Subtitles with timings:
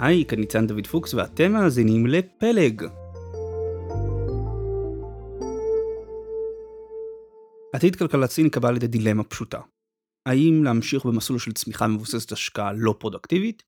[0.00, 2.82] היי, כאן ניצן דוד פוקס ואתם מאזינים לפלג.
[7.74, 9.60] עתיד כלכלת סין קבע לידי דילמה פשוטה.
[10.28, 13.62] האם להמשיך במסלול של צמיחה מבוססת השקעה לא פרודקטיבית,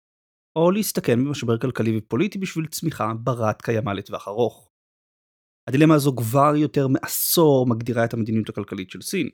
[0.58, 4.70] או להסתכן במשבר כלכלי ופוליטי בשביל צמיחה ברת קיימא לטווח ארוך.
[5.68, 9.28] הדילמה הזו כבר יותר מעשור מגדירה את המדיניות הכלכלית של סין.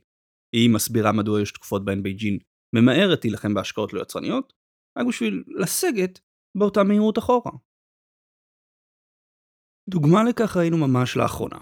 [0.54, 2.38] היא מסבירה מדוע יש תקופות בהן בייג'ין
[2.74, 4.52] ממהרת להילחם בהשקעות לא יצרניות,
[4.98, 6.20] רק בשביל לסגת
[6.58, 7.52] באותה מהירות אחורה.
[9.90, 11.58] דוגמה לכך ראינו ממש לאחרונה.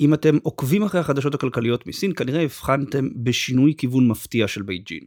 [0.00, 5.06] אם אתם עוקבים אחרי החדשות הכלכליות מסין, כנראה הבחנתם בשינוי כיוון מפתיע של בייג'ין.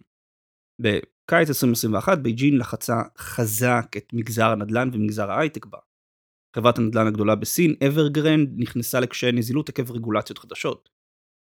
[0.82, 5.78] בקיץ 2021 בייג'ין לחצה חזק את מגזר הנדל"ן ומגזר ההייטק בה.
[6.56, 10.90] חברת הנדל"ן הגדולה בסין, אברגרנד, נכנסה לקשיי נזילות עקב רגולציות חדשות.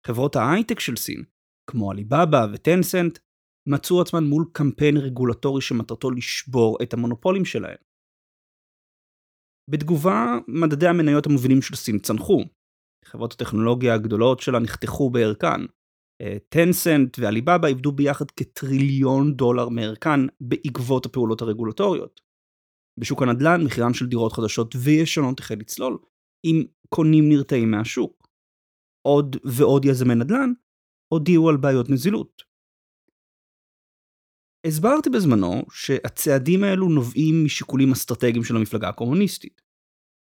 [0.06, 1.24] חברות ההייטק של סין,
[1.70, 3.18] כמו עליבאבא וטנסנט,
[3.66, 7.76] מצאו עצמן מול קמפיין רגולטורי שמטרתו לשבור את המונופולים שלהם.
[9.70, 12.44] בתגובה, מדדי המניות המובילים של סין צנחו.
[13.04, 15.60] חברות הטכנולוגיה הגדולות שלה נחתכו בערכן.
[16.48, 22.20] טנסנט ועליבאבא איבדו ביחד כטריליון דולר מערכן בעקבות הפעולות הרגולטוריות.
[23.00, 25.98] בשוק הנדל"ן מחירן של דירות חדשות וישנות החל לצלול,
[26.46, 28.28] עם קונים נרתעים מהשוק.
[29.06, 30.52] עוד ועוד יזמי נדל"ן
[31.12, 32.45] הודיעו על בעיות נזילות.
[34.66, 39.62] הסברתי בזמנו שהצעדים האלו נובעים משיקולים אסטרטגיים של המפלגה הקומוניסטית.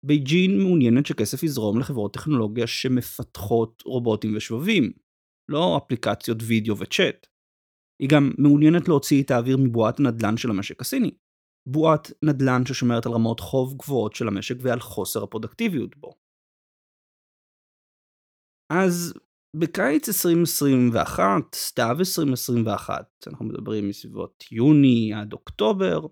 [0.05, 4.91] בייג'ין מעוניינת שכסף יזרום לחברות טכנולוגיה שמפתחות רובוטים ושבבים,
[5.49, 7.27] לא אפליקציות וידאו וצ'אט.
[8.01, 11.11] היא גם מעוניינת להוציא את האוויר מבועת הנדל"ן של המשק הסיני.
[11.67, 16.13] בועת נדל"ן ששומרת על רמות חוב גבוהות של המשק ועל חוסר הפרודקטיביות בו.
[18.71, 19.13] אז
[19.55, 26.07] בקיץ 2021, סתיו 2021, אנחנו מדברים מסביבות יוני עד אוקטובר,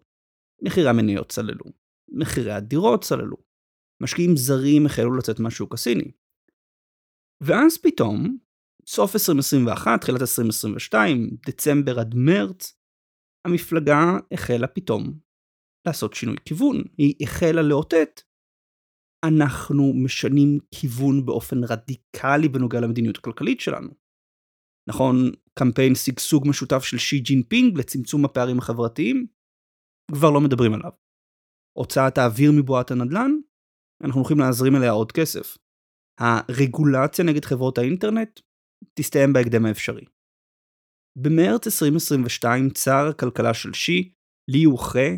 [0.61, 1.65] מחירי המניות צללו,
[2.09, 3.38] מחירי הדירות צללו,
[4.03, 6.11] משקיעים זרים החלו לצאת מהשוק הסיני.
[7.43, 8.37] ואז פתאום,
[8.87, 12.80] סוף 2021, תחילת 2022, דצמבר עד מרץ,
[13.47, 15.20] המפלגה החלה פתאום
[15.87, 18.21] לעשות שינוי כיוון, היא החלה לאותת
[19.26, 23.89] אנחנו משנים כיוון באופן רדיקלי בנוגע למדיניות הכלכלית שלנו.
[24.89, 25.16] נכון,
[25.60, 29.27] קמפיין שגשוג משותף של שי ג'ינפינג לצמצום הפערים החברתיים?
[30.11, 30.92] כבר לא מדברים עליו.
[31.77, 33.32] הוצאת האוויר מבועת הנדל"ן?
[34.04, 35.58] אנחנו הולכים להזרים אליה עוד כסף.
[36.20, 38.39] הרגולציה נגד חברות האינטרנט
[39.00, 40.06] תסתיים בהקדם האפשרי.
[41.17, 44.14] במרץ 2022 צר הכלכלה של שי,
[44.52, 45.10] לי יוחה,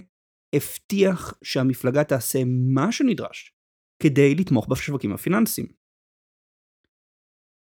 [0.55, 2.39] הבטיח שהמפלגה תעשה
[2.73, 3.58] מה שנדרש
[4.03, 5.67] כדי לתמוך בשווקים הפיננסיים.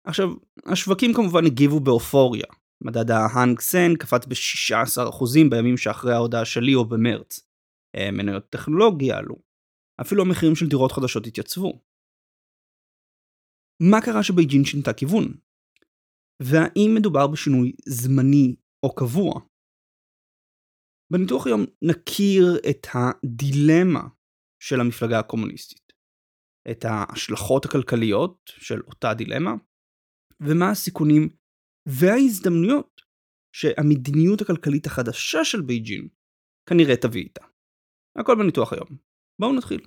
[0.07, 0.29] עכשיו,
[0.67, 2.47] השווקים כמובן הגיבו באופוריה.
[2.85, 7.41] מדד ההאנג סן קפץ ב-16% בימים שאחרי ההודעה שלי או במרץ.
[7.97, 9.37] אה, מניות טכנולוגיה עלו.
[10.01, 11.81] אפילו המחירים של דירות חדשות התייצבו.
[13.83, 15.25] מה קרה שבייג'ין שינתה כיוון?
[16.43, 19.41] והאם מדובר בשינוי זמני או קבוע?
[21.13, 24.09] בניתוח היום נכיר את הדילמה
[24.63, 25.88] של המפלגה הקומוניסטית.
[26.71, 29.55] את ההשלכות הכלכליות של אותה דילמה,
[30.41, 31.29] ומה הסיכונים
[31.89, 33.01] וההזדמנויות
[33.57, 36.09] שהמדיניות הכלכלית החדשה של בייג'ין
[36.69, 37.45] כנראה תביא איתה.
[38.19, 38.89] הכל בניתוח היום.
[39.41, 39.87] בואו נתחיל.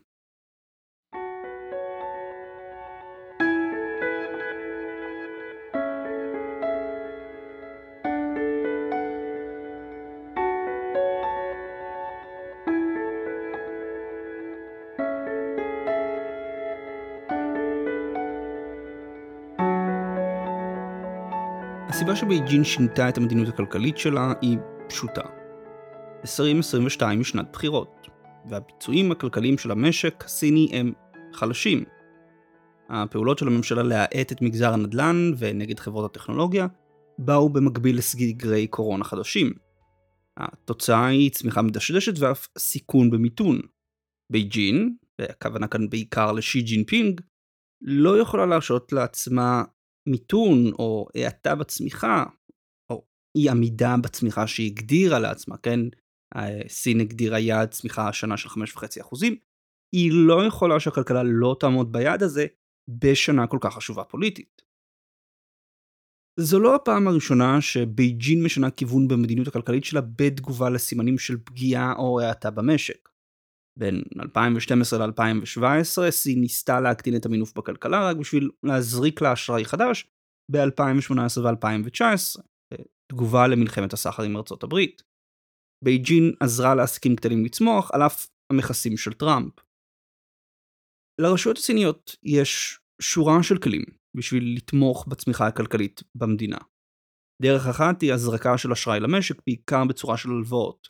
[22.12, 24.58] הסיבה שבייג'ין שינתה את המדיניות הכלכלית שלה היא
[24.90, 25.22] פשוטה.
[26.22, 28.08] 2022 היא שנת בחירות,
[28.50, 30.94] והביצועים הכלכליים של המשק הסיני הם
[31.34, 31.84] חלשים.
[32.90, 36.68] הפעולות של הממשלה להאט את מגזר הנדל"ן ונגד חברות הטכנולוגיה
[37.18, 39.54] באו במקביל לסגרי קורונה חדשים.
[40.38, 43.60] התוצאה היא צמיחה מדשדשת ואף סיכון במיתון.
[44.30, 47.22] בייג'ין, והכוונה כאן בעיקר לשי ג'ינפינג,
[47.82, 49.64] לא יכולה להרשות לעצמה
[50.10, 52.26] מיתון או האטה בצמיחה,
[52.90, 53.06] או
[53.38, 55.80] אי עמידה בצמיחה שהיא הגדירה לעצמה, כן?
[56.68, 59.36] סין הגדירה יעד צמיחה השנה של 5.5 אחוזים,
[59.96, 62.46] היא לא יכולה שהכלכלה לא תעמוד ביעד הזה
[62.90, 64.62] בשנה כל כך חשובה פוליטית.
[66.40, 72.20] זו לא הפעם הראשונה שבייג'ין משנה כיוון במדיניות הכלכלית שלה בתגובה לסימנים של פגיעה או
[72.22, 73.11] האטה במשק.
[73.80, 80.08] בין 2012 ל-2017 סין ניסתה להקטין את המינוף בכלכלה רק בשביל להזריק לה אשראי חדש
[80.52, 82.42] ב-2018 ו-2019,
[83.12, 85.02] תגובה למלחמת הסחר עם ארצות הברית.
[85.84, 89.54] בייג'ין עזרה לעסקים קטנים לצמוח על אף המכסים של טראמפ.
[91.22, 93.84] לרשויות הסיניות יש שורה של כלים
[94.18, 96.58] בשביל לתמוך בצמיחה הכלכלית במדינה.
[97.42, 100.90] דרך אחת היא הזרקה של אשראי למשק, בעיקר בצורה של הלוואות.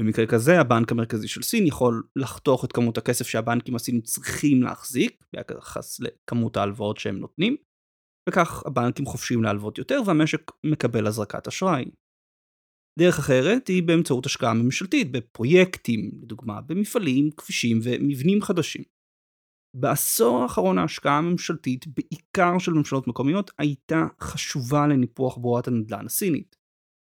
[0.00, 5.24] במקרה כזה הבנק המרכזי של סין יכול לחתוך את כמות הכסף שהבנקים הסינים צריכים להחזיק
[5.32, 7.56] ביחס לכמות ההלוואות שהם נותנים,
[8.28, 11.84] וכך הבנקים חופשיים להלוות יותר והמשק מקבל הזרקת אשראי.
[12.98, 18.82] דרך אחרת היא באמצעות השקעה ממשלתית בפרויקטים, לדוגמה במפעלים, כבישים ומבנים חדשים.
[19.76, 26.56] בעשור האחרון ההשקעה הממשלתית, בעיקר של ממשלות מקומיות, הייתה חשובה לניפוח בועת הנדל"ן הסינית.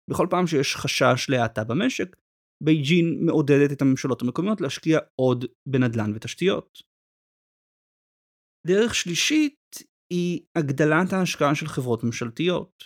[0.09, 2.15] בכל פעם שיש חשש להאטה במשק,
[2.63, 6.81] בייג'ין מעודדת את הממשלות המקומיות להשקיע עוד בנדל"ן ותשתיות.
[8.67, 9.59] דרך שלישית
[10.13, 12.83] היא הגדלת ההשקעה של חברות ממשלתיות.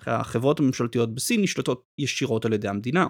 [0.00, 3.06] החברות הממשלתיות בסין נשלטות ישירות על ידי המדינה,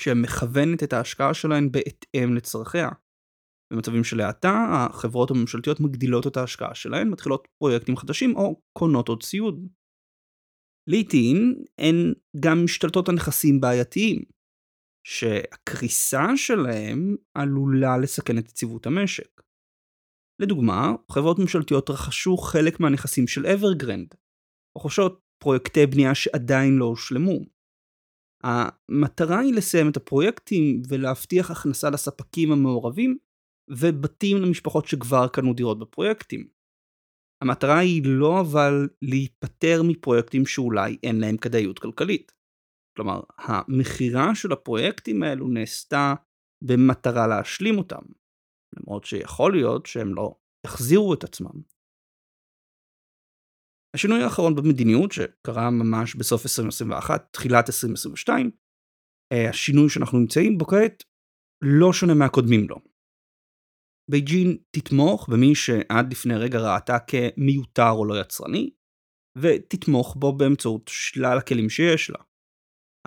[0.00, 2.88] שמכוונת את ההשקעה שלהן בהתאם לצרכיה.
[3.72, 9.22] במצבים של האטה, החברות הממשלתיות מגדילות את ההשקעה שלהן, מתחילות פרויקטים חדשים או קונות עוד
[9.22, 9.68] ציוד.
[10.90, 11.36] לעיתים
[11.78, 14.22] הן גם משתלטות על נכסים בעייתיים,
[15.06, 19.42] שהקריסה שלהם עלולה לסכן את יציבות המשק.
[20.42, 24.14] לדוגמה, חברות ממשלתיות רכשו חלק מהנכסים של אברגרנד,
[24.78, 27.38] רוכשות פרויקטי בנייה שעדיין לא הושלמו.
[28.44, 33.18] המטרה היא לסיים את הפרויקטים ולהבטיח הכנסה לספקים המעורבים
[33.70, 36.48] ובתים למשפחות שכבר קנו דירות בפרויקטים.
[37.42, 42.32] המטרה היא לא אבל להיפטר מפרויקטים שאולי אין להם כדאיות כלכלית.
[42.96, 46.14] כלומר, המכירה של הפרויקטים האלו נעשתה
[46.64, 48.02] במטרה להשלים אותם,
[48.76, 50.34] למרות שיכול להיות שהם לא
[50.66, 51.62] יחזירו את עצמם.
[53.96, 58.50] השינוי האחרון במדיניות שקרה ממש בסוף 2021, תחילת 2022,
[59.32, 61.04] אה, השינוי שאנחנו נמצאים בו כעת
[61.64, 62.76] לא שונה מהקודמים לו.
[64.10, 68.70] בייג'ין תתמוך במי שעד לפני רגע ראתה כמיותר או לא יצרני,
[69.38, 72.18] ותתמוך בו באמצעות שלל הכלים שיש לה.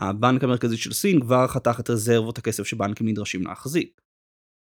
[0.01, 4.01] הבנק המרכזי של סין כבר חתך את רזרבות הכסף שבנקים נדרשים להחזיק.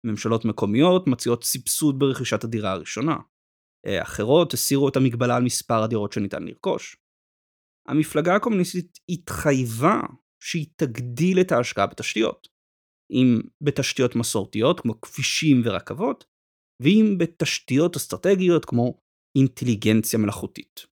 [0.06, 3.16] ממשלות מקומיות מציעות סבסוד ברכישת הדירה הראשונה.
[3.86, 6.96] אה, אחרות הסירו את המגבלה על מספר הדירות שניתן לרכוש.
[7.88, 10.00] המפלגה הקומוניסטית התחייבה
[10.42, 12.48] שהיא תגדיל את ההשקעה בתשתיות.
[13.10, 16.24] אם בתשתיות מסורתיות כמו כבישים ורכבות,
[16.82, 19.00] ואם בתשתיות אסטרטגיות כמו
[19.38, 20.86] אינטליגנציה מלאכותית.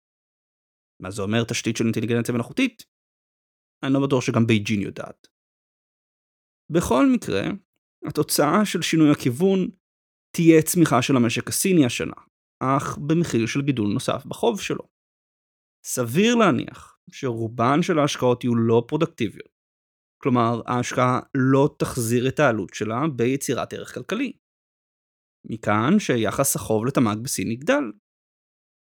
[1.03, 2.92] מה זה אומר תשתית של אינטליגנציה מלאכותית?
[3.83, 5.27] אני לא בטוח שגם בייג'ין יודעת.
[6.73, 7.43] בכל מקרה,
[8.07, 9.69] התוצאה של שינוי הכיוון
[10.37, 12.21] תהיה צמיחה של המשק הסיני השנה,
[12.61, 14.89] אך במחיר של גידול נוסף בחוב שלו.
[15.85, 19.53] סביר להניח שרובן של ההשקעות יהיו לא פרודקטיביות.
[20.23, 24.33] כלומר, ההשקעה לא תחזיר את העלות שלה ביצירת ערך כלכלי.
[25.45, 27.85] מכאן שיחס החוב לתמ"ג בסין יגדל.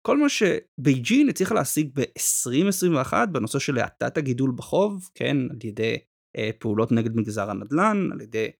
[0.06, 5.96] כל מה שבייג'ין הצליחה להשיג ב-2021 בנושא של האטת הגידול בחוב, כן, על ידי
[6.36, 8.50] אה, פעולות נגד מגזר הנדל"ן, על ידי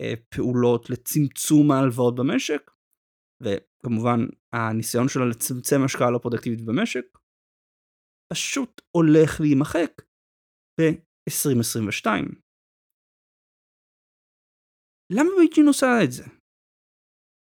[0.00, 2.70] אה, פעולות לצמצום ההלוואות במשק,
[3.42, 4.20] וכמובן
[4.52, 7.18] הניסיון שלה לצמצם השקעה לא פרודקטיבית במשק,
[8.32, 10.02] פשוט הולך להימחק
[10.80, 12.06] ב-2022.
[15.12, 16.41] למה בייג'ין עושה את זה?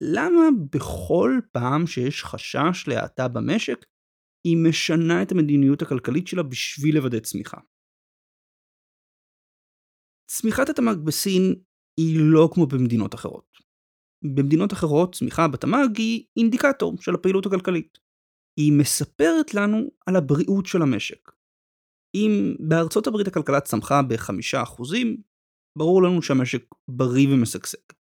[0.02, 0.42] למה
[0.74, 3.86] בכל פעם שיש חשש להאטה במשק,
[4.46, 7.58] היא משנה את המדיניות הכלכלית שלה בשביל לוודא צמיחה?
[10.30, 11.42] צמיחת התמ"ג בסין
[12.00, 13.48] היא לא כמו במדינות אחרות.
[14.24, 17.98] במדינות אחרות צמיחה בתמ"ג היא אינדיקטור של הפעילות הכלכלית.
[18.60, 21.30] היא מספרת לנו על הבריאות של המשק.
[22.14, 24.82] אם בארצות הברית הכלכלה צמחה ב-5%,
[25.78, 27.99] ברור לנו שהמשק בריא ומשגשג.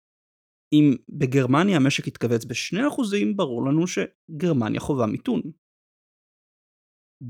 [0.74, 5.42] אם בגרמניה המשק יתכווץ ב-2%, ברור לנו שגרמניה חווה מיתון.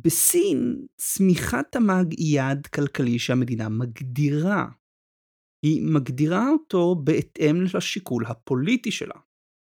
[0.03, 4.65] בסין, צמיחת תמ"ג היא יעד כלכלי שהמדינה מגדירה.
[5.65, 9.15] היא מגדירה אותו בהתאם לשיקול הפוליטי שלה.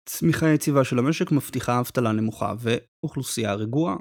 [0.09, 3.97] צמיחה יציבה של המשק מבטיחה אבטלה נמוכה ואוכלוסייה רגועה.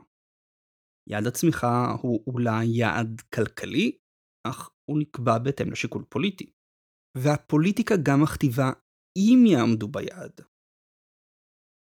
[1.11, 3.99] יעד הצמיחה הוא אולי יעד כלכלי,
[4.47, 6.53] אך הוא נקבע בהתאם לשיקול פוליטי.
[7.17, 8.71] והפוליטיקה גם מכתיבה
[9.17, 10.41] אם יעמדו ביעד.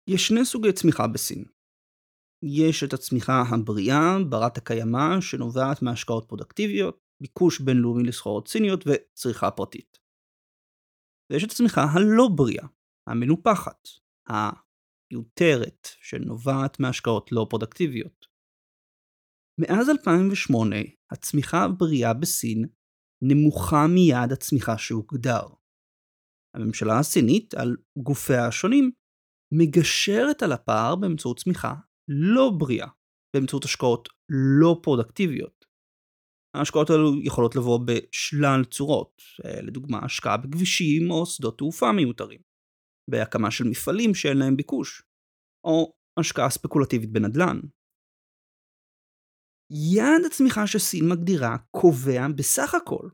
[0.09, 1.45] יש שני סוגי צמיחה בסין.
[2.43, 9.97] יש את הצמיחה הבריאה, ברת הקיימא, שנובעת מהשקעות פרודקטיביות, ביקוש בינלאומי לסחורות סיניות וצריכה פרטית.
[11.31, 12.67] ויש את הצמיחה הלא בריאה,
[13.09, 13.87] המנופחת,
[14.27, 18.25] המיותרת, שנובעת מהשקעות לא פרודקטיביות.
[19.61, 20.75] מאז 2008,
[21.11, 22.65] הצמיחה הבריאה בסין
[23.21, 25.47] נמוכה מיעד הצמיחה שהוגדר.
[26.55, 28.91] הממשלה הסינית, על גופיה השונים,
[29.53, 31.73] מגשרת על הפער באמצעות צמיחה
[32.07, 32.87] לא בריאה,
[33.35, 34.09] באמצעות השקעות
[34.59, 35.65] לא פרודקטיביות.
[36.55, 42.41] ההשקעות האלו יכולות לבוא בשלל צורות, אה, לדוגמה השקעה בכבישים או שדות תעופה מיותרים,
[43.11, 45.03] בהקמה של מפעלים שאין להם ביקוש,
[45.67, 47.59] או השקעה ספקולטיבית בנדל"ן.
[49.93, 53.09] יעד הצמיחה שסין מגדירה קובע בסך הכל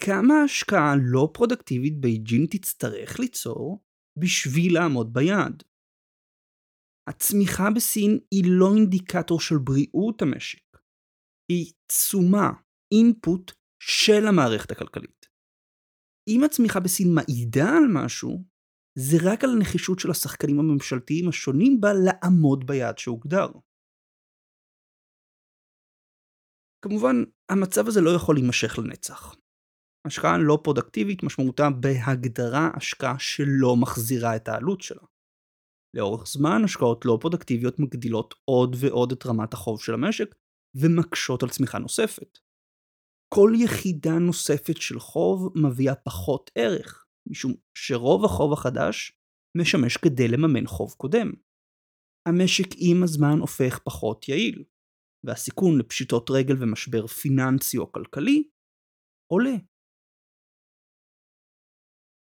[0.00, 3.84] כמה השקעה לא פרודקטיבית בייג'ין תצטרך ליצור
[4.18, 5.62] בשביל לעמוד ביעד.
[7.08, 10.78] הצמיחה בסין היא לא אינדיקטור של בריאות המשק,
[11.52, 12.50] היא תשומה,
[12.94, 15.26] אינפוט של המערכת הכלכלית.
[16.28, 18.44] אם הצמיחה בסין מעידה על משהו,
[18.98, 23.48] זה רק על הנחישות של השחקנים הממשלתיים השונים בה לעמוד ביעד שהוגדר.
[26.84, 27.16] כמובן,
[27.52, 29.43] המצב הזה לא יכול להימשך לנצח.
[30.06, 35.02] השקעה לא פרודקטיבית משמעותה בהגדרה השקעה שלא מחזירה את העלות שלה.
[35.96, 40.34] לאורך זמן השקעות לא פרודקטיביות מגדילות עוד ועוד את רמת החוב של המשק
[40.74, 42.38] ומקשות על צמיחה נוספת.
[43.34, 49.12] כל יחידה נוספת של חוב מביאה פחות ערך, משום שרוב החוב החדש
[49.58, 51.32] משמש כדי לממן חוב קודם.
[52.28, 54.64] המשק עם הזמן הופך פחות יעיל,
[55.26, 58.48] והסיכון לפשיטות רגל ומשבר פיננסי או כלכלי
[59.32, 59.54] עולה.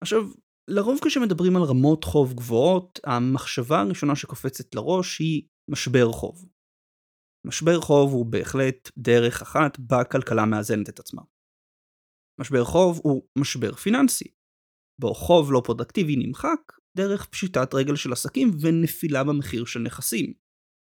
[0.03, 0.21] עכשיו,
[0.67, 6.45] לרוב כשמדברים על רמות חוב גבוהות, המחשבה הראשונה שקופצת לראש היא משבר חוב.
[7.47, 11.21] משבר חוב הוא בהחלט דרך אחת בה כלכלה מאזנת את עצמה.
[12.39, 14.33] משבר חוב הוא משבר פיננסי,
[15.01, 16.59] בו חוב לא פרודקטיבי נמחק
[16.97, 20.33] דרך פשיטת רגל של עסקים ונפילה במחיר של נכסים,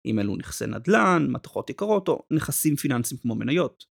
[0.06, 3.84] אם אלו נכסי נדל"ן, מתכות יקרות או נכסים פיננסיים כמו מניות.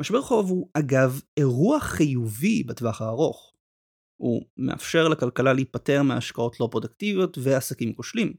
[0.00, 3.57] משבר חוב הוא אגב אירוע חיובי בטווח הארוך.
[4.20, 8.34] הוא מאפשר לכלכלה להיפטר מהשקעות לא פרודקטיביות ועסקים כושלים.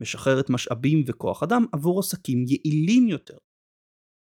[0.00, 3.36] משחררת משאבים וכוח אדם עבור עסקים יעילים יותר.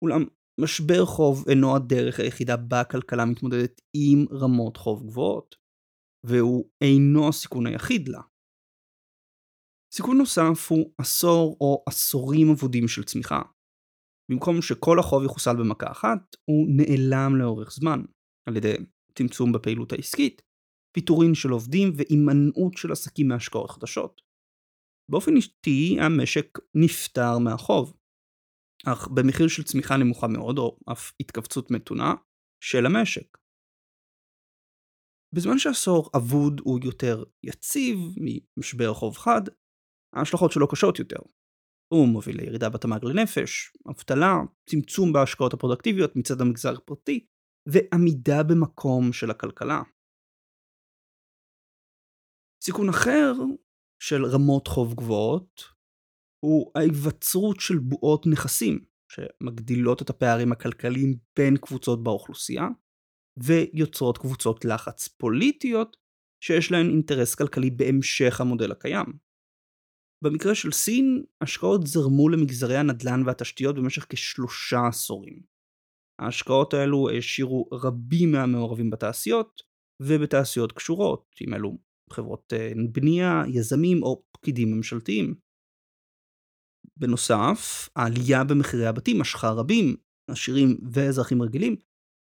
[0.03, 0.25] אולם
[0.61, 5.55] משבר חוב אינו הדרך היחידה בה הכלכלה מתמודדת עם רמות חוב גבוהות,
[6.25, 8.21] והוא אינו הסיכון היחיד לה.
[9.93, 13.41] סיכון נוסף הוא עשור או עשורים אבודים של צמיחה.
[14.31, 17.99] במקום שכל החוב יחוסל במכה אחת, הוא נעלם לאורך זמן,
[18.49, 18.73] על ידי
[19.17, 20.41] צמצום בפעילות העסקית,
[20.91, 24.21] פיטורין של עובדים והימנעות של עסקים מהשקעות חדשות.
[25.11, 27.93] באופן אישי המשק נפטר מהחוב,
[28.85, 32.13] אך במחיר של צמיחה נמוכה מאוד או אף התכווצות מתונה
[32.63, 33.37] של המשק.
[35.35, 39.41] בזמן שעשור אבוד הוא יותר יציב ממשבר חוב חד,
[40.15, 41.19] ההשלכות שלו קשות יותר.
[41.93, 44.35] הוא מוביל לירידה בתמ"ג לנפש, אבטלה,
[44.69, 47.25] צמצום בהשקעות הפרודקטיביות מצד המגזר הפרטי,
[47.69, 49.81] ועמידה במקום של הכלכלה.
[52.63, 53.33] סיכון אחר
[54.03, 55.63] של רמות חוב גבוהות
[56.45, 62.67] הוא ההיווצרות של בועות נכסים שמגדילות את הפערים הכלכליים בין קבוצות באוכלוסייה
[63.43, 65.97] ויוצרות קבוצות לחץ פוליטיות
[66.43, 69.17] שיש להן אינטרס כלכלי בהמשך המודל הקיים.
[70.23, 75.41] במקרה של סין, השקעות זרמו למגזרי הנדל"ן והתשתיות במשך כשלושה עשורים.
[76.21, 79.61] ההשקעות האלו העשירו רבים מהמעורבים בתעשיות
[80.01, 85.35] ובתעשיות קשורות, עם אלו חברות אה, בנייה, יזמים או פקידים ממשלתיים.
[86.97, 89.95] בנוסף, העלייה במחירי הבתים משכה רבים,
[90.31, 91.75] עשירים ואזרחים רגילים,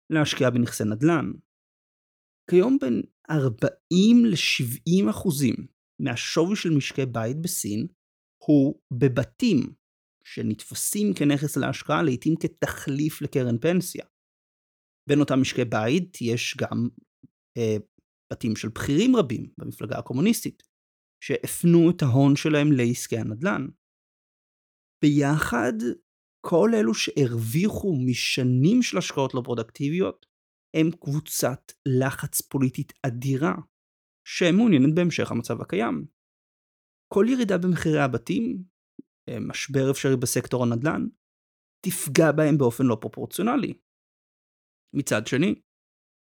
[0.09, 1.31] להשקיע בנכסי נדל"ן.
[2.49, 5.55] כיום בין 40 ל-70 אחוזים
[6.01, 7.87] מהשווי של משקי בית בסין
[8.45, 9.73] הוא בבתים
[10.23, 14.05] שנתפסים כנכס להשקעה לעיתים כתחליף לקרן פנסיה.
[15.09, 16.89] בין אותם משקי בית יש גם
[17.57, 17.77] אה,
[18.33, 20.63] בתים של בכירים רבים במפלגה הקומוניסטית,
[21.23, 23.67] שהפנו את ההון שלהם לעסקי הנדל"ן.
[25.03, 25.73] ביחד,
[26.45, 30.25] כל אלו שהרוויחו משנים של השקעות לא פרודקטיביות,
[30.75, 33.55] הם קבוצת לחץ פוליטית אדירה,
[34.27, 36.05] שמעוניינת בהמשך המצב הקיים.
[37.13, 38.63] כל ירידה במחירי הבתים,
[39.29, 41.07] אה, משבר אפשרי בסקטור הנדל"ן,
[41.85, 43.73] תפגע בהם באופן לא פרופורציונלי.
[44.95, 45.61] מצד שני,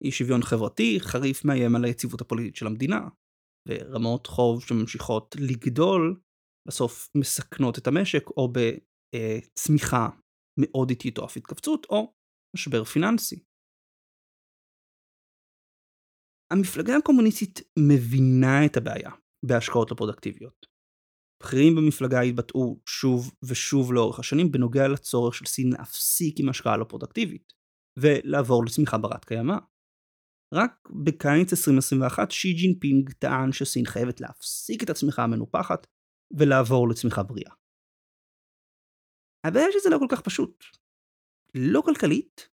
[0.02, 3.00] אי שוויון חברתי חריף מאיים על היציבות הפוליטית של המדינה,
[3.68, 6.22] ורמות חוב שממשיכות לגדול
[6.68, 10.10] בסוף מסכנות את המשק או בצמיחה
[10.60, 12.14] מאוד איטית או אף התכווצות או
[12.56, 13.44] משבר פיננסי.
[16.52, 19.12] המפלגה הקומוניסטית מבינה את הבעיה
[19.46, 20.66] בהשקעות לא פרודקטיביות.
[21.44, 26.86] בכירים במפלגה התבטאו שוב ושוב לאורך השנים בנוגע לצורך של סין להפסיק עם השקעה לא
[26.90, 27.54] פרודקטיבית
[28.00, 29.58] ולעבור לצמיחה ברת קיימא.
[30.54, 35.88] רק בקיץ 2021 שי ג'ינפינג טען שסין חייבת להפסיק את הצמיחה המנופחת
[36.38, 37.54] ולעבור לצמיחה בריאה.
[39.48, 40.64] הבעיה שזה לא כל כך פשוט.
[41.56, 42.50] לא כלכלית,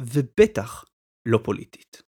[0.00, 0.84] ובטח
[1.28, 2.05] לא פוליטית.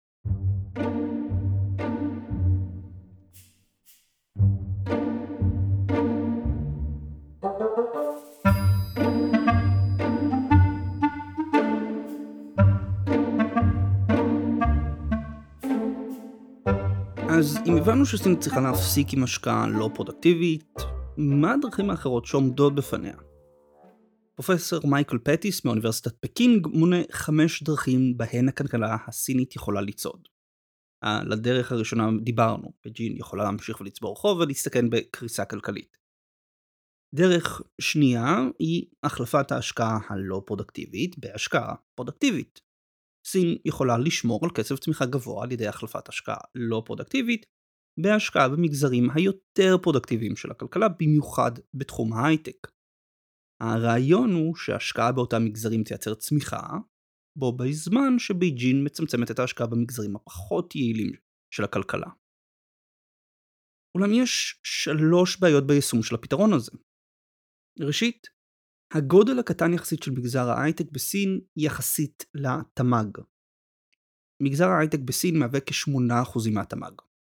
[17.39, 20.75] אז אם הבנו שסין צריכה להפסיק עם השקעה לא פרודקטיבית,
[21.17, 23.17] מה הדרכים האחרות שעומדות בפניה?
[24.35, 30.29] פרופסור מייקל פטיס מאוניברסיטת פקינג מונה חמש דרכים בהן הכלכלה הסינית יכולה לצעוד.
[31.01, 35.97] על הדרך הראשונה דיברנו, בייג'ין יכולה להמשיך ולצבור חוב ולהסתכן בקריסה כלכלית.
[37.15, 42.64] דרך שנייה היא החלפת ההשקעה הלא פרודקטיבית בהשקעה פרודקטיבית.
[43.27, 47.47] סין יכולה לשמור על קצב צמיחה גבוה על ידי החלפת השקעה לא פרודקטיבית
[48.03, 52.67] בהשקעה במגזרים היותר פרודקטיביים של הכלכלה, במיוחד בתחום ההייטק.
[53.63, 56.63] הרעיון הוא שהשקעה באותם מגזרים תייצר צמיחה,
[57.39, 61.13] בו בזמן שבייג'ין מצמצמת את ההשקעה במגזרים הפחות יעילים
[61.55, 62.11] של הכלכלה.
[63.97, 66.73] אולם יש שלוש בעיות ביישום של הפתרון הזה.
[67.81, 68.27] ראשית,
[68.95, 73.19] הגודל הקטן יחסית של מגזר ההייטק בסין יחסית לתמ"ג.
[74.43, 76.93] מגזר ההייטק בסין מהווה כ-8% מהתמ"ג,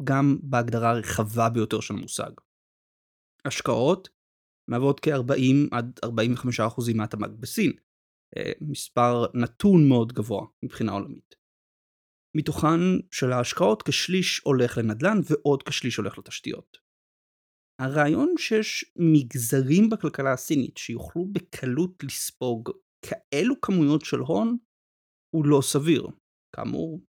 [0.04, 2.32] גם בהגדרה הרחבה ביותר של המושג.
[3.46, 4.10] השקעות
[4.68, 7.72] מהוות כ-40 עד 45% מהתמ"ג בסין,
[8.38, 11.36] אה, מספר נתון מאוד גבוה מבחינה עולמית.
[12.38, 12.80] מתוכן
[13.12, 16.85] של ההשקעות כשליש הולך לנדל"ן ועוד כשליש הולך לתשתיות.
[17.82, 22.70] הרעיון שיש מגזרים בכלכלה הסינית שיוכלו בקלות לספוג
[23.06, 24.58] כאלו כמויות של הון
[25.36, 26.08] הוא לא סביר.
[26.56, 27.02] כאמור,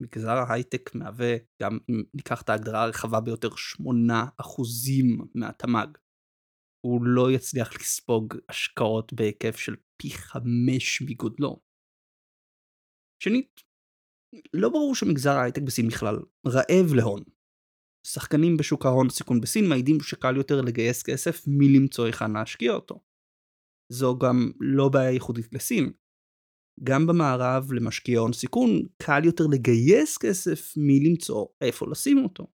[0.00, 3.82] מגזר ההייטק מהווה, גם אם ניקח את ההגדרה הרחבה ביותר, 8%
[5.34, 5.86] מהתמ"ג.
[6.86, 11.60] הוא לא יצליח לספוג השקעות בהיקף של פי 5 מגודלו.
[13.22, 13.60] שנית,
[14.54, 17.22] לא ברור שמגזר ההייטק בסין בכלל רעב להון.
[18.06, 23.00] שחקנים בשוק ההון סיכון בסין מעידים שקל יותר לגייס כסף מלמצוא היכן להשקיע אותו.
[23.92, 25.92] זו גם לא בעיה ייחודית לסין.
[26.84, 28.68] גם במערב למשקיעי הון סיכון
[29.02, 32.46] קל יותר לגייס כסף מלמצוא איפה לשים אותו.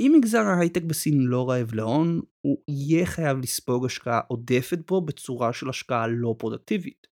[0.00, 5.52] אם מגזר ההייטק בסין לא רעב להון, הוא יהיה חייב לספוג השקעה עודפת בו בצורה
[5.52, 7.06] של השקעה לא פרודקטיבית.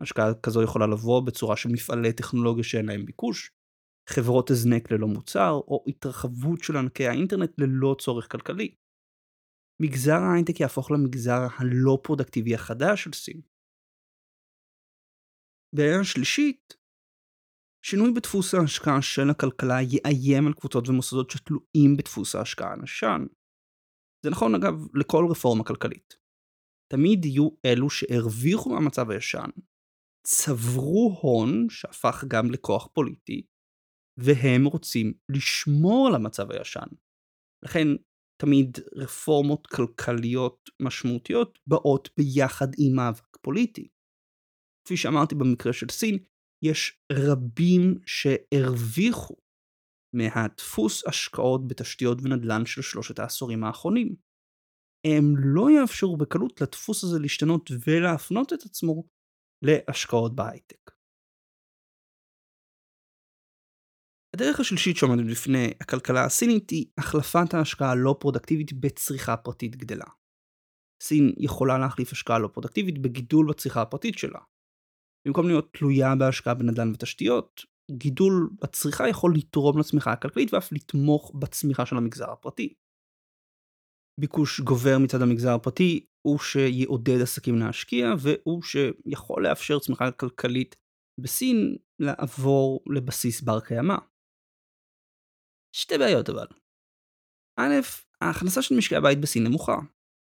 [0.00, 3.50] השקעה כזו יכולה לבוא בצורה של מפעלי טכנולוגיה שאין להם ביקוש,
[4.08, 8.74] חברות הזנק ללא מוצר, או התרחבות של ענקי האינטרנט ללא צורך כלכלי.
[9.82, 13.40] מגזר ההייטק יהפוך למגזר הלא פרודקטיבי החדש של סין.
[15.74, 16.74] בעיה שלישית,
[17.86, 23.26] שינוי בדפוס ההשקעה של הכלכלה יאיים על קבוצות ומוסדות שתלויים בדפוס ההשקעה הנושן.
[24.24, 26.14] זה נכון אגב לכל רפורמה כלכלית.
[26.92, 29.50] תמיד יהיו אלו שהרוויחו מהמצב הישן,
[30.26, 33.46] צברו הון שהפך גם לכוח פוליטי,
[34.18, 36.86] והם רוצים לשמור על המצב הישן.
[37.64, 37.88] לכן
[38.42, 43.88] תמיד רפורמות כלכליות משמעותיות באות ביחד עם מאבק פוליטי.
[44.84, 46.18] כפי שאמרתי במקרה של סין,
[46.64, 49.36] יש רבים שהרוויחו
[50.16, 54.16] מהדפוס השקעות בתשתיות ונדל"ן של שלושת העשורים האחרונים.
[55.06, 59.04] הם לא יאפשרו בקלות לדפוס הזה להשתנות ולהפנות את עצמו
[59.64, 60.95] להשקעות בהייטק.
[64.36, 70.04] הדרך השלישית שעומדת בפני הכלכלה הסינית היא החלפת ההשקעה הלא פרודקטיבית בצריכה פרטית גדלה.
[71.02, 74.38] סין יכולה להחליף השקעה לא פרודקטיבית בגידול בצריכה הפרטית שלה.
[75.26, 81.86] במקום להיות תלויה בהשקעה בנדל"ן ותשתיות, גידול בצריכה יכול לתרום לצמיחה הכלכלית ואף לתמוך בצמיחה
[81.86, 82.74] של המגזר הפרטי.
[84.20, 90.76] ביקוש גובר מצד המגזר הפרטי הוא שיעודד עסקים להשקיע והוא שיכול לאפשר צמיחה כלכלית
[91.20, 93.96] בסין לעבור לבסיס בר קיימא.
[95.76, 96.46] שתי בעיות אבל.
[97.56, 97.74] א',
[98.20, 99.76] ההכנסה של משקי הבית בסין נמוכה.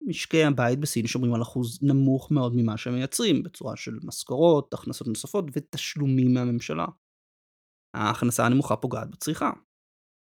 [0.07, 5.07] משקי הבית בסין שומרים על אחוז נמוך מאוד ממה שהם מייצרים, בצורה של משכורות, הכנסות
[5.07, 6.87] נוספות ותשלומים מהממשלה.
[7.95, 9.51] ההכנסה הנמוכה פוגעת בצריכה.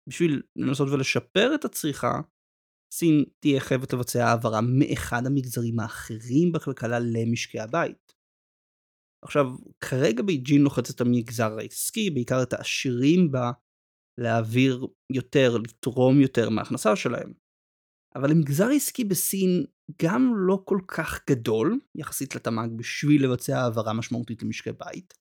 [0.08, 2.12] בשביל לנסות ולשפר את הצריכה,
[2.92, 8.14] סין תהיה חייבת לבצע העברה מאחד המגזרים האחרים בכלכלה למשקי הבית.
[9.24, 9.46] עכשיו,
[9.80, 13.50] כרגע בייג'ין לוחצת המגזר העסקי, בעיקר את העשירים בה,
[14.18, 17.32] להעביר יותר, לתרום יותר מההכנסה שלהם.
[18.14, 19.64] אבל המגזר העסקי בסין
[20.02, 25.14] גם לא כל כך גדול, יחסית לתמ"ג, בשביל לבצע העברה משמעותית למשקי בית.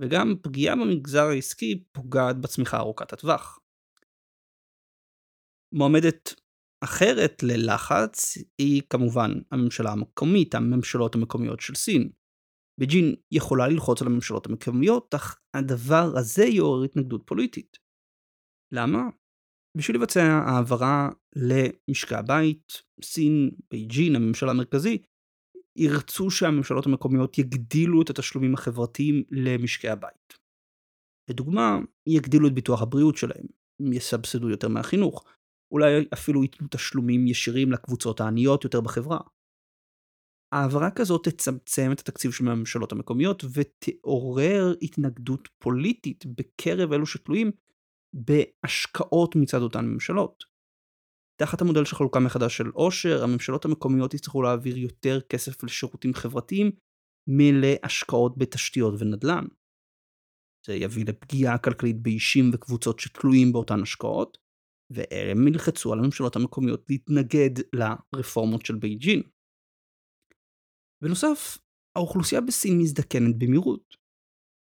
[0.00, 3.60] וגם פגיעה במגזר העסקי פוגעת בצמיחה ארוכת הטווח.
[5.74, 6.34] מועמדת
[6.84, 12.10] אחרת ללחץ היא כמובן הממשלה המקומית, הממשלות המקומיות של סין.
[12.80, 17.87] בייג'ין יכולה ללחוץ על הממשלות המקומיות, אך הדבר הזה יעורר התנגדות פוליטית.
[18.72, 19.02] למה?
[19.76, 24.98] בשביל לבצע העברה למשקי הבית, סין, בייג'ין, הממשל המרכזי,
[25.76, 30.38] ירצו שהממשלות המקומיות יגדילו את התשלומים החברתיים למשקי הבית.
[31.30, 33.46] לדוגמה, יגדילו את ביטוח הבריאות שלהם,
[33.92, 35.24] יסבסדו יותר מהחינוך,
[35.72, 39.18] אולי אפילו ייתנו תשלומים ישירים לקבוצות העניות יותר בחברה.
[40.52, 47.50] העברה כזאת תצמצם את התקציב של הממשלות המקומיות ותעורר התנגדות פוליטית בקרב אלו שתלויים
[48.12, 50.44] בהשקעות מצד אותן ממשלות.
[51.40, 56.70] תחת המודל של חלוקה מחדש של עושר, הממשלות המקומיות יצטרכו להעביר יותר כסף לשירותים חברתיים
[57.28, 59.44] מלהשקעות בתשתיות ונדל"ן.
[60.66, 64.38] זה יביא לפגיעה כלכלית באישים וקבוצות שתלויים באותן השקעות,
[64.92, 67.64] והם ילחצו על הממשלות המקומיות להתנגד
[68.14, 69.22] לרפורמות של בייג'ין.
[71.02, 71.58] בנוסף,
[71.96, 73.94] האוכלוסייה בסין מזדקנת במהירות,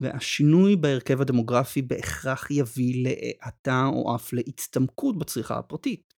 [0.01, 6.13] והשינוי בהרכב הדמוגרפי בהכרח יביא להאטה או אף להצטמקות בצריכה הפרטית.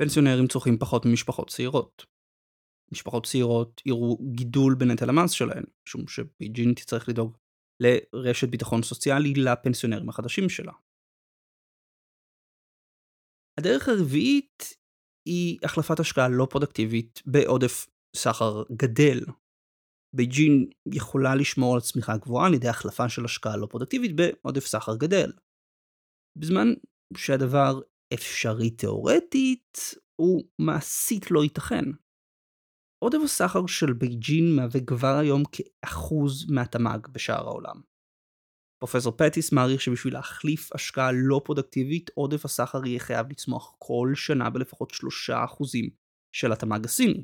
[0.00, 2.06] פנסיונרים צורכים פחות ממשפחות צעירות.
[2.92, 7.36] משפחות צעירות יראו גידול בנטל המס שלהן, משום שבייג'ין תצטרך לדאוג
[7.80, 10.72] לרשת ביטחון סוציאלי לפנסיונרים החדשים שלה.
[13.58, 14.62] הדרך הרביעית
[15.28, 19.20] היא החלפת השקעה לא פרודקטיבית בעודף סחר גדל.
[20.16, 24.96] בייג'ין יכולה לשמור על צמיחה גבוהה על ידי החלפה של השקעה לא פרודקטיבית בעודף סחר
[24.96, 25.32] גדל.
[26.38, 26.68] בזמן
[27.16, 27.80] שהדבר
[28.14, 29.78] אפשרי תאורטית,
[30.16, 31.84] הוא מעשית לא ייתכן.
[33.04, 37.80] עודף הסחר של בייג'ין מהווה כבר היום כאחוז מהתמ"ג בשאר העולם.
[38.82, 44.50] פרופסור פטיס מעריך שבשביל להחליף השקעה לא פרודקטיבית, עודף הסחר יהיה חייב לצמוח כל שנה
[44.50, 44.96] בלפחות 3%
[46.32, 47.22] של התמ"ג הסיני.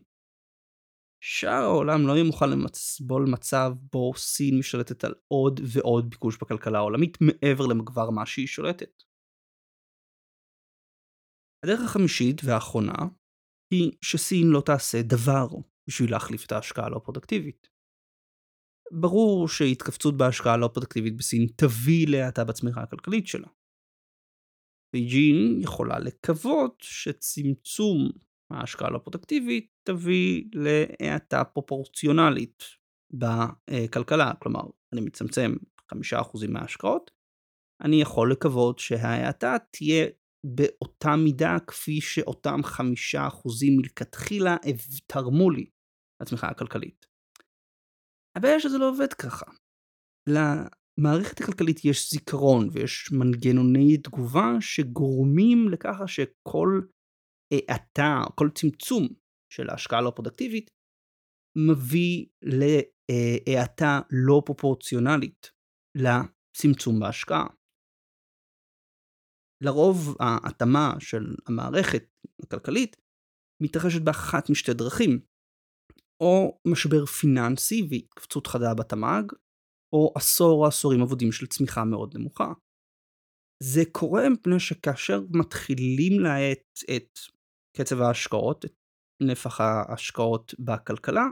[1.20, 6.78] שאר העולם לא יהיה מוכן לסבול מצב בו סין משתלטת על עוד ועוד ביקוש בכלכלה
[6.78, 9.02] העולמית מעבר למה שכבר היא שולטת.
[11.64, 12.98] הדרך החמישית והאחרונה
[13.70, 15.46] היא שסין לא תעשה דבר
[15.88, 17.68] בשביל להחליף את ההשקעה הלא פרודקטיבית.
[19.00, 23.48] ברור שהתכווצות בהשקעה לא פרודקטיבית בסין תביא להאטה בצמיחה הכלכלית שלה.
[24.92, 28.11] בייג'ין יכולה לקוות שצמצום
[28.50, 32.62] ההשקעה הלא פרודקטיבית תביא להאטה פרופורציונלית
[33.12, 34.61] בכלכלה, כלומר
[34.92, 35.53] אני מצמצם
[35.92, 35.94] 5%
[36.48, 37.11] מההשקעות,
[37.85, 40.07] אני יכול לקוות שההאטה תהיה
[40.46, 42.81] באותה מידה כפי שאותם 5%
[43.77, 44.57] מלכתחילה
[45.07, 45.70] תרמו לי
[46.22, 47.07] לצמיחה הכלכלית.
[48.37, 49.46] הבעיה שזה לא עובד ככה.
[50.29, 56.81] למערכת הכלכלית יש זיכרון ויש מנגנוני תגובה שגורמים לככה שכל
[57.55, 59.09] האטה, כל צמצום
[59.53, 60.71] של ההשקעה הלא פרודקטיבית
[61.69, 65.53] מביא להאטה לא פרופורציונלית
[65.97, 67.47] לצמצום בהשקעה.
[69.65, 72.05] לרוב ההתאמה של המערכת
[72.43, 72.97] הכלכלית
[73.63, 75.21] מתרחשת באחת משתי דרכים.
[76.23, 79.33] או משבר פיננסי והתכווצות חדה בתמ"ג,
[79.93, 82.53] או עשור או עשורים אבודים של צמיחה מאוד נמוכה.
[83.63, 87.19] זה קורה מפני שכאשר מתחילים להאט את
[87.77, 88.75] קצב ההשקעות, את
[89.22, 91.24] נפח ההשקעות בכלכלה,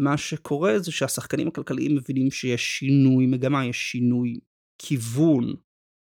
[0.00, 4.40] מה שקורה זה שהשחקנים הכלכליים מבינים שיש שינוי מגמה, יש שינוי
[4.82, 5.44] כיוון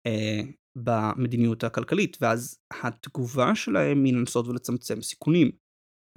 [0.07, 0.41] אה,
[0.75, 5.51] במדיניות הכלכלית, ואז התגובה שלהם היא לנסות ולצמצם סיכונים.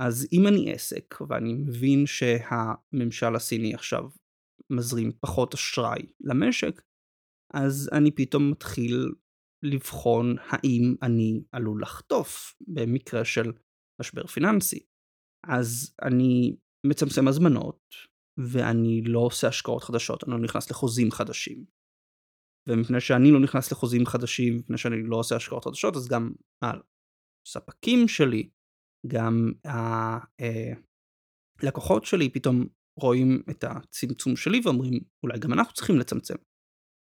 [0.01, 4.05] אז אם אני עסק ואני מבין שהממשל הסיני עכשיו
[4.71, 6.83] מזרים פחות אשראי למשק,
[7.55, 9.13] אז אני פתאום מתחיל
[9.65, 13.53] לבחון האם אני עלול לחטוף במקרה של
[14.01, 14.87] משבר פיננסי.
[15.47, 17.95] אז אני מצמצם הזמנות,
[18.39, 21.65] ואני לא עושה השקעות חדשות, אני לא נכנס לחוזים חדשים.
[22.69, 26.33] ומפני שאני לא נכנס לחוזים חדשים, מפני שאני לא עושה השקעות חדשות, אז גם
[26.65, 28.51] הספקים שלי
[29.07, 29.53] גם
[31.63, 32.67] הלקוחות אה, שלי פתאום
[33.01, 36.35] רואים את הצמצום שלי ואומרים אולי גם אנחנו צריכים לצמצם.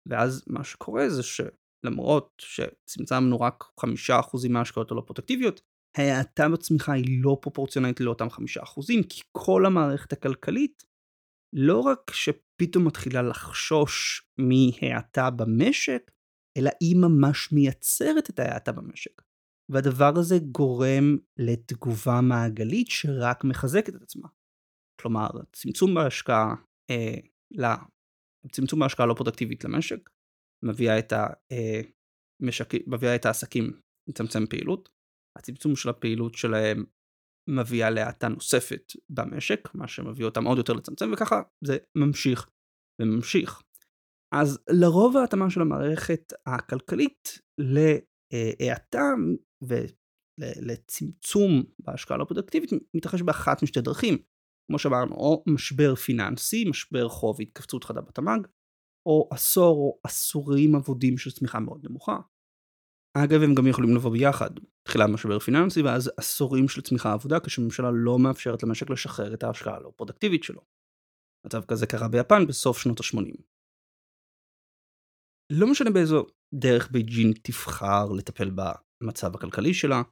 [0.09, 5.61] ואז מה שקורה זה שלמרות שצמצמנו רק חמישה אחוזים מההשקעות הלא פרוטקטיביות,
[5.97, 10.85] ההאטה בצמיחה היא לא פרופורציונלית לאותם חמישה אחוזים, כי כל המערכת הכלכלית
[11.53, 16.11] לא רק שפתאום מתחילה לחשוש מהאטה במשק,
[16.59, 19.23] אלא היא ממש מייצרת את ההאטה במשק.
[19.73, 24.29] והדבר הזה גורם לתגובה מעגלית שרק מחזקת את עצמה.
[25.01, 26.55] כלומר, צמצום בהשקעה
[26.91, 27.77] אה,
[28.53, 30.11] צמצום ההשקעה הלא פרודקטיבית למשק,
[30.65, 32.69] מביאה את, המשק...
[32.87, 34.89] מביאה את העסקים לצמצם פעילות,
[35.37, 36.85] הצמצום של הפעילות שלהם
[37.51, 42.51] מביאה להאטה נוספת במשק, מה שמביא אותם עוד יותר לצמצם, וככה זה ממשיך
[43.03, 43.63] וממשיך.
[44.35, 49.03] אז לרוב ההתאמה של המערכת הכלכלית להאטה
[50.41, 54.19] ולצמצום בהשקעה לא פרודקטיבית מתרחש באחת משתי דרכים.
[54.71, 58.47] כמו שאמרנו, או משבר פיננסי, משבר חוב והתכווצות חדה בתמ"ג,
[59.09, 62.19] או עשור או עשורים אבודים של צמיחה מאוד נמוכה.
[63.25, 64.51] אגב, הם גם יכולים לבוא ביחד.
[64.83, 69.77] תחילה משבר פיננסי ואז עשורים של צמיחה אבודה כשממשלה לא מאפשרת למשק לשחרר את ההשקעה
[69.77, 70.61] הלא פרודקטיבית שלו.
[71.47, 73.43] מצב כזה קרה ביפן בסוף שנות ה-80.
[75.53, 80.03] לא משנה באיזו דרך בייג'ין תבחר לטפל במצב הכלכלי שלה,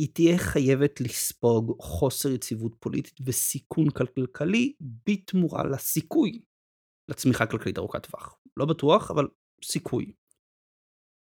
[0.00, 4.72] היא תהיה חייבת לספוג חוסר יציבות פוליטית וסיכון כלכלי
[5.06, 6.42] בתמורה לסיכוי
[7.10, 8.38] לצמיחה כלכלית ארוכת טווח.
[8.56, 9.28] לא בטוח, אבל
[9.64, 10.12] סיכוי.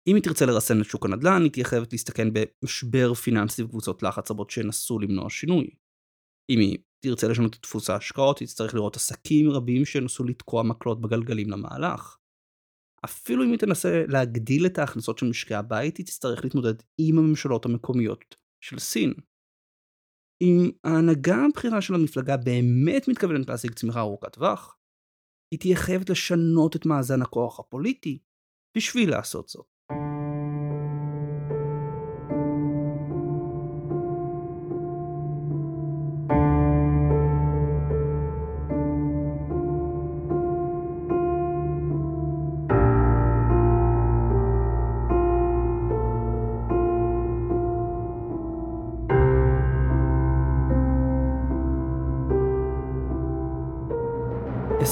[0.09, 4.31] אם היא תרצה לרסן את שוק הנדל"ן, היא תהיה חייבת להסתכן במשבר פיננסי וקבוצות לחץ
[4.31, 5.71] רבות שינסו למנוע שינוי.
[6.51, 11.01] אם היא תרצה לשנות את דפוס ההשקעות, היא תצטרך לראות עסקים רבים שינסו לתקוע מקלות
[11.01, 12.17] בגלגלים למהלך.
[13.05, 17.64] אפילו אם היא תנסה להגדיל את ההכנסות של משקי הבית, היא תצטרך להתמודד עם הממשלות
[17.64, 19.14] המקומיות של סין.
[20.43, 24.77] אם ההנהגה הבכירה של המפלגה באמת מתכוונת להשיג צמיחה ארוכת טווח,
[25.53, 28.19] היא תהיה חייבת לשנות את מאזן הכוח הפוליטי
[28.77, 29.74] בשביל לעשות זאת.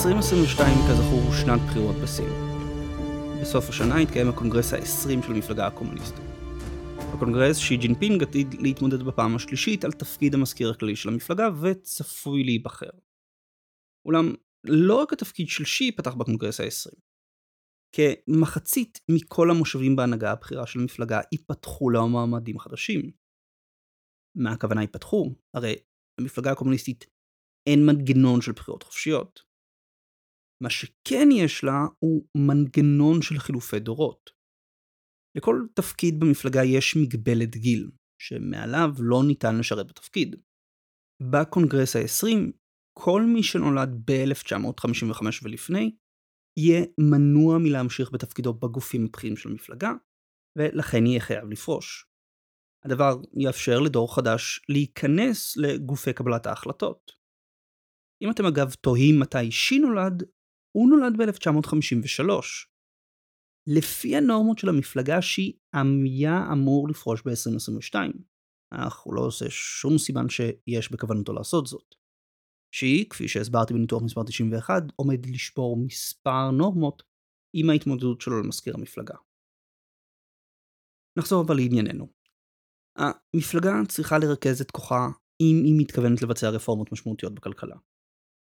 [0.03, 2.33] 2022 כזכור הוא שנת בחירות בסין.
[3.41, 6.25] בסוף השנה יתקיים הקונגרס ה-20 של המפלגה הקומוניסטית.
[7.15, 12.91] בקונגרס שי ג'ינפינג עתיד להתמודד בפעם השלישית על תפקיד המזכיר הכללי של המפלגה וצפוי להיבחר.
[14.07, 14.35] אולם
[14.65, 17.01] לא רק התפקיד של שי ייפתח בקונגרס ה-20.
[17.93, 23.11] כמחצית מכל המושבים בהנהגה הבכירה של המפלגה ייפתחו למועמדים חדשים.
[24.37, 25.35] מה הכוונה ייפתחו?
[25.55, 25.75] הרי
[26.21, 27.07] למפלגה הקומוניסטית
[27.67, 29.52] אין מנגנון של בחירות חופשיות.
[30.63, 34.31] מה שכן יש לה הוא מנגנון של חילופי דורות.
[35.37, 37.91] לכל תפקיד במפלגה יש מגבלת גיל,
[38.23, 40.37] שמעליו לא ניתן לשרת בתפקיד.
[41.33, 42.53] בקונגרס ה-20,
[42.99, 45.97] כל מי שנולד ב-1955 ולפני,
[46.59, 49.93] יהיה מנוע מלהמשיך בתפקידו בגופים הבכירים של המפלגה,
[50.59, 52.07] ולכן יהיה חייב לפרוש.
[52.85, 57.13] הדבר יאפשר לדור חדש להיכנס לגופי קבלת ההחלטות.
[58.23, 60.23] אם אתם אגב תוהים מתי שי נולד,
[60.73, 62.27] הוא נולד ב-1953.
[63.67, 67.95] לפי הנורמות של המפלגה שהיא היה אמור לפרוש ב-2022,
[68.71, 71.95] אך הוא לא עושה שום סימן שיש בכוונתו לעשות זאת.
[72.75, 77.03] שהיא, כפי שהסברתי בניתוח מספר 91, עומד לשבור מספר נורמות
[77.57, 79.15] עם ההתמודדות שלו למזכיר המפלגה.
[81.19, 82.13] נחזור אבל לענייננו.
[82.97, 85.09] המפלגה צריכה לרכז את כוחה
[85.41, 87.77] אם היא מתכוונת לבצע רפורמות משמעותיות בכלכלה.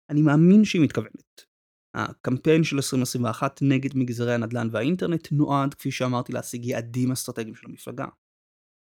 [0.10, 1.46] אני מאמין שהיא מתכוונת,
[1.94, 8.06] הקמפיין של 2021 נגד מגזרי הנדל"ן והאינטרנט נועד, כפי שאמרתי, להשיג יעדים אסטרטגיים של המפלגה.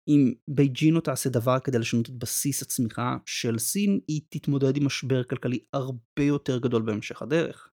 [0.09, 4.87] אם בייג'ין לא תעשה דבר כדי לשנות את בסיס הצמיחה של סין, היא תתמודד עם
[4.87, 7.71] משבר כלכלי הרבה יותר גדול בהמשך הדרך.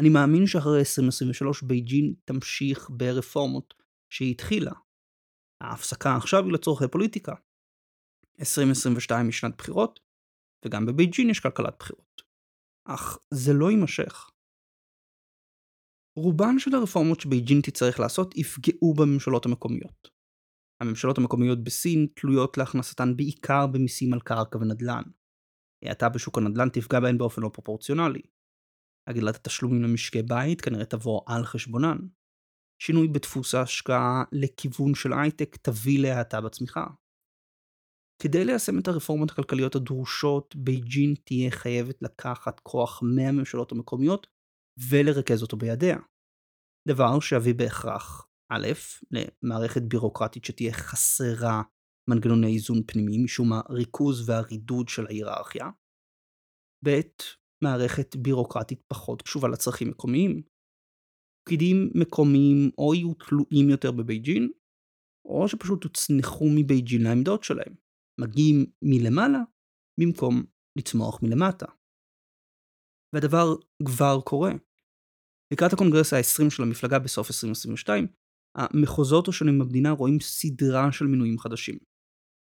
[0.00, 3.74] אני מאמין שאחרי 2023 בייג'ין תמשיך ברפורמות
[4.12, 4.72] שהיא התחילה.
[5.62, 7.34] ההפסקה עכשיו היא לצורכי פוליטיקה.
[8.40, 10.00] 2022 היא שנת בחירות,
[10.64, 12.07] וגם בבייג'ין יש כלכלת בחירות.
[12.88, 14.30] אך זה לא יימשך.
[16.18, 20.08] רובן של הרפורמות שבייג'ין תצטרך לעשות יפגעו בממשלות המקומיות.
[20.82, 25.02] הממשלות המקומיות בסין תלויות להכנסתן בעיקר במיסים על קרקע ונדל"ן.
[25.84, 28.22] האטה בשוק הנדל"ן תפגע בהן באופן לא פרופורציונלי.
[29.08, 31.98] הגדלת התשלומים למשקי בית כנראה תבוא על חשבונן.
[32.82, 36.86] שינוי בדפוס ההשקעה לכיוון של הייטק תביא להאטה בצמיחה.
[38.22, 44.26] כדי ליישם את הרפורמות הכלכליות הדרושות, בייג'ין תהיה חייבת לקחת כוח מהממשלות המקומיות
[44.90, 45.98] ולרכז אותו בידיה.
[46.88, 48.66] דבר שיביא בהכרח, א',
[49.10, 51.62] למערכת בירוקרטית שתהיה חסרה
[52.10, 55.66] מנגנוני איזון פנימי משום הריכוז והרידוד של ההיררכיה.
[56.84, 57.00] ב',
[57.64, 60.42] מערכת בירוקרטית פחות קשובה לצרכים מקומיים.
[61.44, 64.50] פקידים מקומיים או יהיו תלויים יותר בבייג'ין,
[65.24, 67.87] או שפשוט הוצנחו מבייג'ין לעמדות שלהם.
[68.20, 69.42] מגיעים מלמעלה
[70.00, 70.44] במקום
[70.78, 71.66] לצמוח מלמטה.
[73.14, 73.54] והדבר
[73.84, 74.52] כבר קורה.
[75.52, 78.06] לקראת הקונגרס ה-20 של המפלגה בסוף 2022,
[78.56, 81.78] המחוזות השונים במדינה רואים סדרה של מינויים חדשים.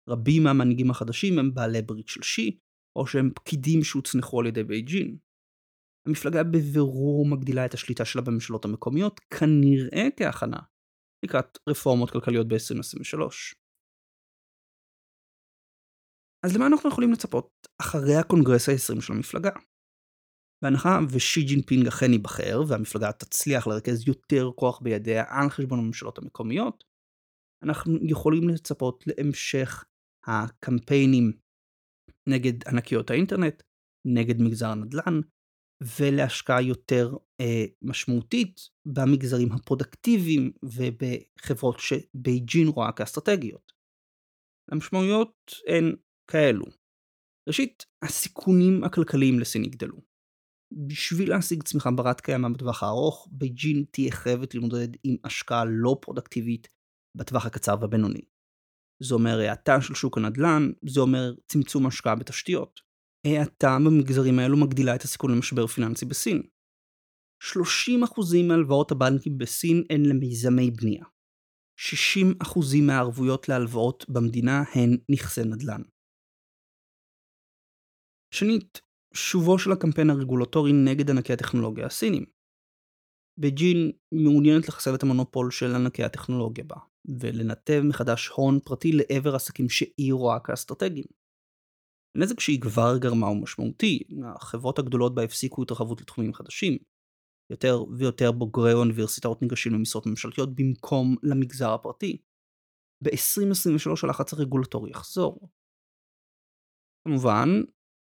[0.08, 2.58] רבים מהמנהיגים החדשים הם בעלי ברית של שי,
[2.98, 5.18] או שהם פקידים שהוצנחו על ידי בייג'ין.
[6.06, 10.58] המפלגה בבירור מגדילה את השליטה שלה בממשלות המקומיות, כנראה כהכנה
[11.24, 13.20] לקראת רפורמות כלכליות ב-2023.
[16.46, 19.50] אז למה אנחנו יכולים לצפות אחרי הקונגרס ה-20 של המפלגה?
[20.62, 26.84] בהנחה ושי ג'ינפינג אכן ייבחר והמפלגה תצליח לרכז יותר כוח בידיה על חשבון הממשלות המקומיות,
[27.64, 29.84] אנחנו יכולים לצפות להמשך
[30.26, 31.32] הקמפיינים
[32.28, 33.62] נגד ענקיות האינטרנט,
[34.06, 35.20] נגד מגזר הנדל"ן,
[36.00, 43.72] ולהשקעה יותר אה, משמעותית במגזרים הפרודקטיביים ובחברות שבייג'ין רואה כאסטרטגיות.
[44.72, 45.34] המשמעויות
[45.66, 45.96] הן
[46.30, 46.64] כאלו.
[47.48, 50.00] ראשית, הסיכונים הכלכליים לסין יגדלו.
[50.86, 56.68] בשביל להשיג צמיחה ברת קיימא בטווח הארוך, בייג'ין תהיה חייבת להתמודד עם השקעה לא פרודקטיבית
[57.16, 58.20] בטווח הקצר והבינוני.
[59.02, 62.80] זה אומר האטה של שוק הנדל"ן, זה אומר צמצום השקעה בתשתיות.
[63.26, 66.42] האטה במגזרים האלו מגדילה את הסיכון למשבר פיננסי בסין.
[67.42, 67.48] 30%
[68.48, 71.04] מהלוואות הבנקים בסין הן למיזמי בנייה.
[71.80, 75.82] 60% מהערבויות להלוואות במדינה הן נכסי נדל"ן.
[78.34, 78.80] שנית,
[79.14, 82.24] שובו של הקמפיין הרגולטורי נגד ענקי הטכנולוגיה הסינים.
[83.40, 86.76] בייג'ין מעוניינת לחסל את המונופול של ענקי הטכנולוגיה בה,
[87.20, 91.06] ולנתב מחדש הון פרטי לעבר עסקים שהיא רואה כאסטרטגיים.
[92.16, 94.02] הנזק שהיא כבר גרמה הוא משמעותי,
[94.36, 96.78] החברות הגדולות בה הפסיקו התרחבות לתחומים חדשים.
[97.50, 102.22] יותר ויותר בוגרי אוניברסיטאות ניגשים למשרות ממשלתיות במקום למגזר הפרטי.
[103.04, 105.48] ב-2023 הלחץ הרגולטורי יחזור.
[107.04, 107.48] כמובן,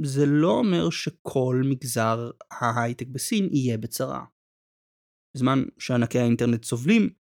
[0.05, 4.25] זה לא אומר שכל מגזר ההייטק בסין יהיה בצרה.
[5.37, 7.11] בזמן שענקי האינטרנט סובלים,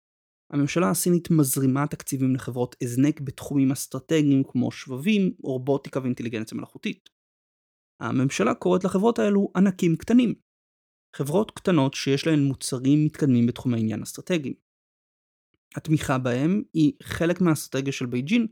[0.52, 7.08] הממשלה הסינית מזרימה תקציבים לחברות הזנק בתחומים אסטרטגיים כמו שבבים, רובוטיקה ואינטליגנציה מלאכותית.
[8.00, 10.34] הממשלה קוראת לחברות האלו ענקים קטנים.
[11.16, 14.54] חברות קטנות שיש להן מוצרים מתקדמים בתחומי עניין אסטרטגיים.
[15.76, 18.46] התמיכה בהם היא חלק מהאסטרטגיה של בייג'ין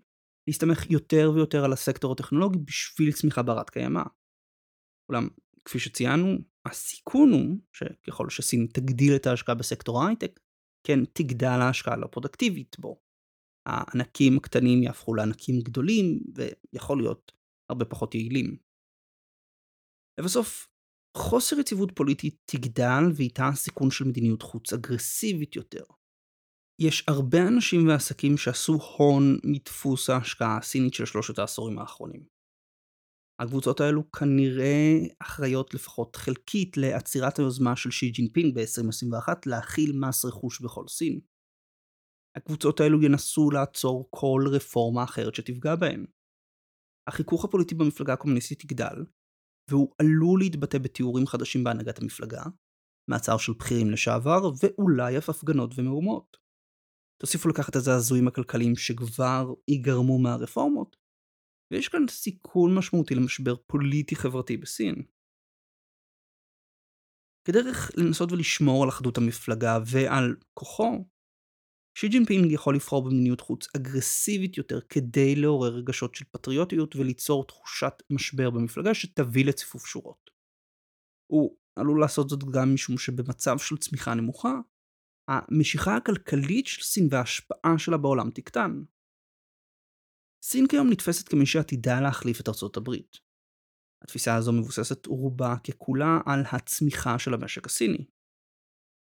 [0.47, 4.03] להסתמך יותר ויותר על הסקטור הטכנולוגי בשביל צמיחה ברת קיימא.
[5.09, 5.29] אולם,
[5.65, 10.41] כפי שציינו, הסיכון הוא שככל שסין תגדיל את ההשקעה בסקטור ההייטק,
[10.87, 13.01] כן תגדל ההשקעה הלא פרודקטיבית בו.
[13.67, 17.33] הענקים הקטנים יהפכו לענקים גדולים, ויכול להיות
[17.71, 18.57] הרבה פחות יעילים.
[20.21, 20.69] לבסוף,
[21.17, 25.85] חוסר יציבות פוליטית תגדל ואיתה הסיכון של מדיניות חוץ אגרסיבית יותר.
[26.81, 32.38] יש הרבה אנשים ועסקים שעשו הון מדפוס ההשקעה הסינית של שלושת העשורים האחרונים.
[33.43, 40.61] הקבוצות האלו כנראה אחראיות לפחות חלקית לעצירת היוזמה של שי ג'ינפינג ב-2021 להחיל מס רכוש
[40.61, 41.21] בכל סין.
[42.37, 46.07] הקבוצות האלו ינסו לעצור כל רפורמה אחרת שתפגע בהן.
[47.09, 49.05] החיכוך הפוליטי במפלגה הקומוניסטית יגדל,
[49.71, 52.43] והוא עלול להתבטא בטיהורים חדשים בהנהגת המפלגה,
[53.11, 56.37] מעצר של בכירים לשעבר, ואולי אף הפגנות ומהומות.
[57.23, 60.97] תוסיפו לכך את את הזעזועים הכלכליים שכבר ייגרמו מהרפורמות,
[61.71, 64.95] ויש כאן סיכון משמעותי למשבר פוליטי-חברתי בסין.
[67.45, 71.05] כדרך לנסות ולשמור על אחדות המפלגה ועל כוחו,
[71.99, 77.93] שי ג'ינפינג יכול לבחור במדיניות חוץ אגרסיבית יותר כדי לעורר רגשות של פטריוטיות וליצור תחושת
[78.11, 80.31] משבר במפלגה שתביא לציפוף שורות.
[81.27, 84.55] הוא עלול לעשות זאת גם משום שבמצב של צמיחה נמוכה,
[85.29, 88.83] המשיכה הכלכלית של סין וההשפעה שלה בעולם תקטן.
[90.43, 93.17] סין כיום נתפסת כמי שעתידה להחליף את ארצות הברית.
[94.05, 98.05] התפיסה הזו מבוססת רובה ככולה על הצמיחה של המשק הסיני.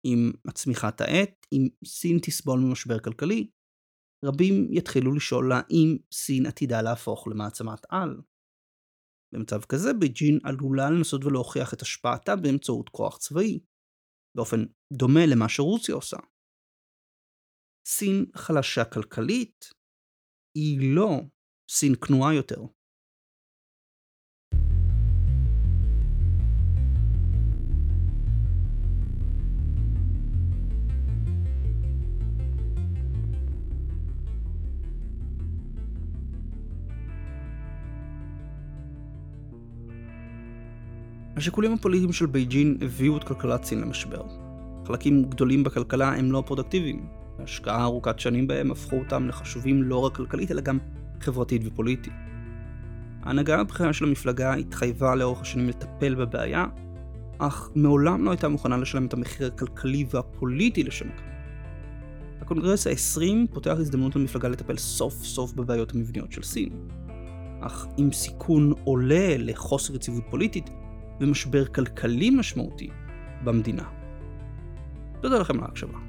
[0.05, 3.51] עם הצמיחה תאט, אם סין תסבול ממשבר כלכלי,
[4.25, 8.21] רבים יתחילו לשאול האם סין עתידה להפוך למעצמת על.
[9.33, 13.59] במצב כזה בייג'ין עלולה לנסות ולהוכיח את השפעתה באמצעות כוח צבאי,
[14.37, 14.57] באופן
[14.93, 16.17] דומה למה שרוסיה עושה.
[17.87, 19.69] סין חלשה כלכלית,
[20.57, 21.21] היא לא
[21.69, 22.61] סין כנועה יותר.
[41.35, 44.23] השיקולים הפוליטיים של בייג'ין הביאו את כלכלת סין למשבר.
[44.87, 50.15] חלקים גדולים בכלכלה הם לא פרודקטיביים, והשקעה ארוכת שנים בהם הפכו אותם לחשובים לא רק
[50.15, 50.77] כלכלית אלא גם
[51.21, 52.13] חברתית ופוליטית.
[53.23, 56.65] ההנהגה הבכירה של המפלגה התחייבה לאורך השנים לטפל בבעיה,
[57.37, 61.21] אך מעולם לא הייתה מוכנה לשלם את המחיר הכלכלי והפוליטי לשם כך.
[62.41, 66.69] הקונגרס ה-20 פותח הזדמנות למפלגה לטפל סוף סוף בבעיות המבניות של סין.
[67.61, 70.69] אך עם סיכון עולה לחוסר יציבות פוליטית
[71.21, 72.89] ומשבר כלכלי משמעותי
[73.43, 73.83] במדינה.
[75.21, 76.06] תודה לכם על ההקשבה.